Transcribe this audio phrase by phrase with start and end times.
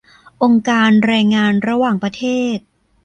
[0.43, 2.23] องค์การแรงงานระหว่างประเท
[2.55, 2.57] ศ